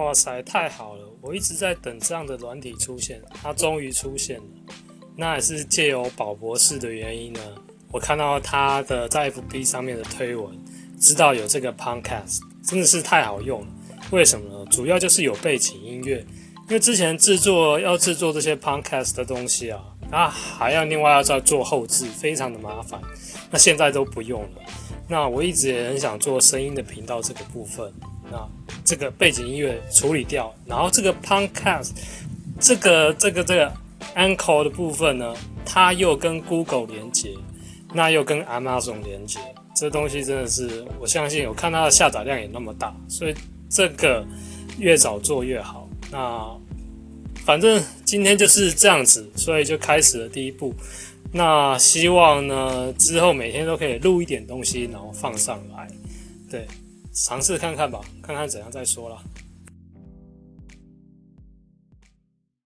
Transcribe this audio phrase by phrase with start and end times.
[0.00, 1.04] 哇塞，太好了！
[1.20, 4.44] 我一直在等这样的软体出现，它终于出现了。
[5.14, 7.40] 那也是借由宝博士的原因呢，
[7.92, 10.58] 我看到他的在 FB 上面的推文，
[10.98, 13.66] 知道有这个 Podcast，真的是太好用了。
[14.10, 14.64] 为什么呢？
[14.70, 16.24] 主要就是有背景音乐，
[16.62, 22.98] 因为之前制作要制作这些 Podcast 的东西啊，啊还要另外要再做后制，非常的麻烦。
[23.50, 24.62] 那现在都不用了。
[25.06, 27.92] 那我一直也很想做声音的频道这个部分，
[28.30, 28.48] 那
[28.84, 31.90] 这个背景音乐处理掉，然后这个 Podcast
[32.60, 33.72] 这个这个这个
[34.14, 35.34] Anchor 的部分呢，
[35.64, 37.34] 它又跟 Google 连接，
[37.92, 39.38] 那又跟 Amazon 连接，
[39.74, 43.34] 这东西真的是我相信，我看它的下载量也那么大，所以
[43.68, 44.26] 这个
[44.78, 45.88] 越早做越好。
[46.10, 46.56] 那
[47.44, 50.74] 反正今天就是这样子，所以就开始了第一步。
[51.32, 55.88] 那希望呢，之后每天都可以录一点东西，然后放上来，
[56.50, 56.66] 对，
[57.12, 59.22] 尝试看看吧，看看怎样再说了。